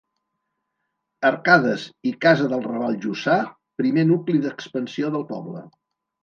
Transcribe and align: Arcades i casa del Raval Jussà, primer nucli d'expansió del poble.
Arcades 1.29 1.83
i 2.11 2.13
casa 2.25 2.47
del 2.53 2.63
Raval 2.69 2.97
Jussà, 3.03 3.37
primer 3.83 4.07
nucli 4.13 4.43
d'expansió 4.47 5.13
del 5.19 5.29
poble. 5.35 5.65